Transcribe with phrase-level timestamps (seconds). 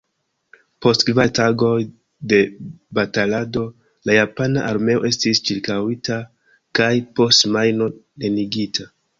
[0.85, 1.73] Post kvar tagoj
[2.31, 2.39] de
[2.99, 3.67] batalado
[4.11, 6.19] la japana armeo estis ĉirkaŭita
[6.81, 8.91] kaj post semajno neniigita.